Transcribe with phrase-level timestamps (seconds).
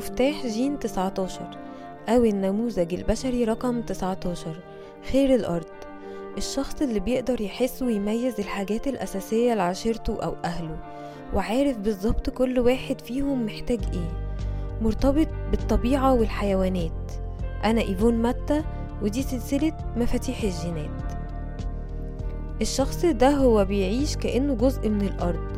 [0.00, 1.40] مفتاح جين 19
[2.08, 4.56] أو النموذج البشري رقم 19
[5.12, 5.66] خير الأرض.
[6.36, 10.76] الشخص اللي بيقدر يحس ويميز الحاجات الأساسية لعشيرته أو أهله
[11.34, 14.36] وعارف بالظبط كل واحد فيهم محتاج إيه.
[14.82, 17.12] مرتبط بالطبيعة والحيوانات.
[17.64, 18.64] أنا إيفون ماتا
[19.02, 21.12] ودي سلسلة مفاتيح الجينات.
[22.60, 25.50] الشخص ده هو بيعيش كأنه جزء من الأرض.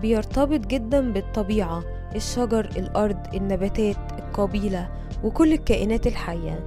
[0.00, 4.88] بيرتبط جدا بالطبيعة الشجر الأرض النباتات القبيلة
[5.24, 6.60] وكل الكائنات الحية.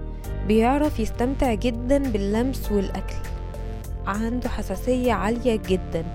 [0.47, 3.15] بيعرف يستمتع جدا باللمس والأكل.
[4.07, 6.05] عنده حساسية عالية جدا.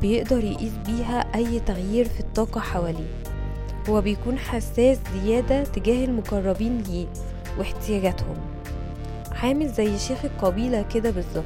[0.00, 3.22] بيقدر يقيس بيها أي تغيير في الطاقة حواليه.
[3.88, 7.06] هو بيكون حساس زيادة تجاه المقربين ليه
[7.58, 8.36] واحتياجاتهم.
[9.42, 11.44] عامل زي شيخ القبيلة كده بالظبط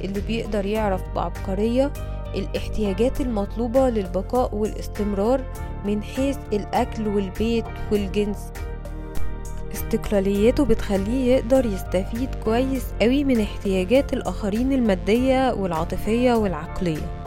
[0.00, 1.92] اللي بيقدر يعرف بعبقرية
[2.34, 5.40] الاحتياجات المطلوبة للبقاء والاستمرار
[5.84, 8.52] من حيث الأكل والبيت والجنس.
[9.72, 17.26] استقلاليته بتخليه يقدر يستفيد كويس قوي من احتياجات الآخرين المادية والعاطفية والعقلية.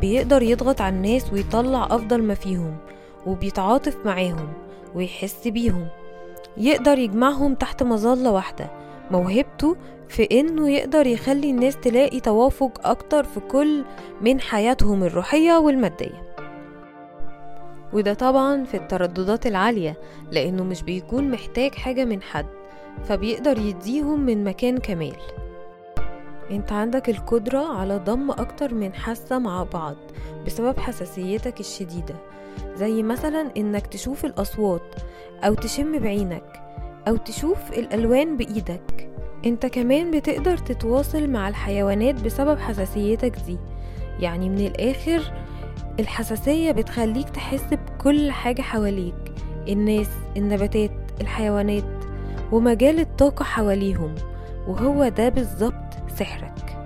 [0.00, 2.76] بيقدر يضغط على الناس ويطلع أفضل ما فيهم
[3.26, 4.52] وبيتعاطف معاهم
[4.94, 5.86] ويحس بيهم.
[6.56, 8.77] يقدر يجمعهم تحت مظلة واحدة
[9.10, 9.76] موهبته
[10.08, 13.84] في إنه يقدر يخلي الناس تلاقي توافق أكتر في كل
[14.20, 16.28] من حياتهم الروحية والمادية.
[17.92, 19.96] وده طبعا في الترددات العالية
[20.32, 22.46] لأنه مش بيكون محتاج حاجة من حد
[23.04, 25.16] فبيقدر يديهم من مكان كمال.
[26.50, 29.96] أنت عندك القدرة على ضم أكتر من حاسة مع بعض
[30.46, 32.14] بسبب حساسيتك الشديدة
[32.74, 34.94] زي مثلا إنك تشوف الأصوات
[35.44, 36.67] أو تشم بعينك
[37.08, 39.08] أو تشوف الألوان بإيدك.
[39.46, 43.58] أنت كمان بتقدر تتواصل مع الحيوانات بسبب حساسيتك دي.
[44.20, 45.32] يعني من الآخر
[46.00, 49.32] الحساسية بتخليك تحس بكل حاجة حواليك
[49.68, 51.84] الناس النباتات الحيوانات
[52.52, 54.14] ومجال الطاقة حواليهم
[54.68, 56.76] وهو ده بالظبط سحرك.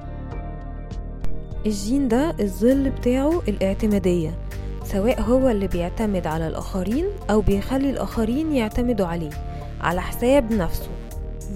[1.66, 4.30] الجين ده الظل بتاعه الاعتمادية
[4.84, 9.30] سواء هو اللي بيعتمد على الآخرين أو بيخلي الآخرين يعتمدوا عليه.
[9.82, 10.88] على حساب نفسه.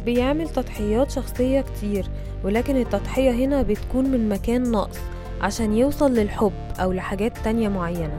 [0.04, 2.06] بيعمل تضحيات شخصية كتير
[2.44, 4.98] ولكن التضحية هنا بتكون من مكان نقص
[5.41, 8.19] عشان يوصل للحب أو لحاجات تانية معينة.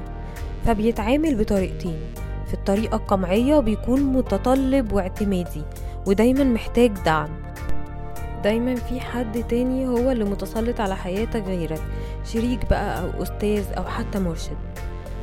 [0.66, 2.00] فبيتعامل بطريقتين.
[2.48, 5.62] في الطريقة القمعية بيكون متطلب واعتمادي
[6.06, 7.30] ودايما محتاج دعم.
[8.44, 11.82] دايما في حد تاني هو اللي متسلط على حياتك غيرك
[12.26, 14.58] شريك بقى أو أستاذ أو حتى مرشد.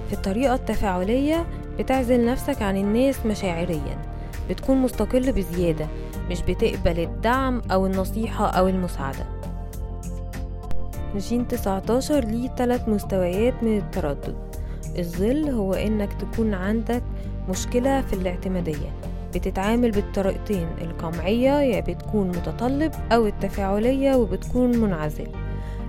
[0.09, 1.47] في الطريقة التفاعلية
[1.79, 4.14] بتعزل نفسك عن الناس مشاعريا.
[4.51, 5.87] بتكون مستقل بزيادة
[6.31, 9.27] مش بتقبل الدعم أو النصيحة أو المساعدة.
[11.17, 14.37] جين 19 ليه تلات مستويات من التردد.
[14.99, 17.03] الظل هو إنك تكون عندك
[17.49, 18.93] مشكلة في الاعتمادية.
[19.35, 25.29] بتتعامل بالطريقتين القمعية يا بتكون متطلب أو التفاعلية وبتكون منعزل.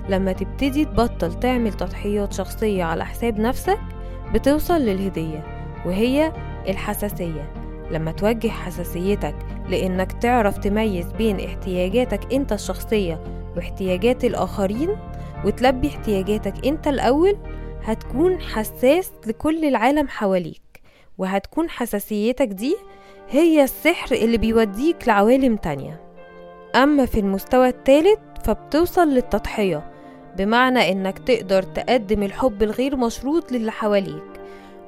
[0.09, 3.79] لما تبتدي تبطل تعمل تضحيات شخصية على حساب نفسك
[4.33, 5.43] بتوصل للهدية
[5.85, 6.31] وهي
[6.67, 7.64] الحساسية.
[7.91, 9.35] لما توجه حساسيتك
[9.69, 13.23] لإنك تعرف تميز بين احتياجاتك أنت الشخصية
[13.55, 14.89] واحتياجات الآخرين
[15.45, 17.37] وتلبي احتياجاتك أنت الأول
[17.83, 20.61] هتكون حساس لكل العالم حواليك.
[21.17, 22.75] وهتكون حساسيتك دي
[23.29, 26.01] هي السحر اللي بيوديك لعوالم تانية.
[26.75, 29.91] أما في المستوى الثالث فبتوصل للتضحية
[30.37, 34.23] بمعنى إنك تقدر تقدم الحب الغير مشروط للي حواليك.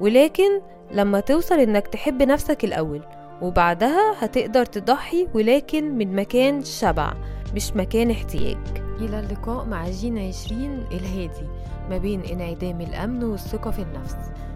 [0.02, 0.62] ولكن
[0.92, 3.02] لما توصل إنك تحب نفسك الأول
[3.42, 7.14] وبعدها هتقدر تضحي ولكن من مكان شبع
[7.56, 8.58] مش مكان احتياج.
[9.00, 11.48] إلى اللقاء مع جين عشرين الهادي
[11.90, 14.16] ما بين انعدام الأمن والثقة في النفس.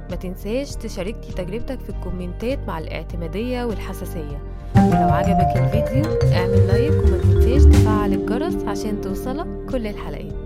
[0.09, 4.41] ما تنساش تشاركني تجربتك في الكومنتات مع الاعتمادية والحساسية.
[4.75, 10.40] ولو عجبك الفيديو اعمل لايك وما تنساش تفعل الجرس عشان توصلك كل الحلقات.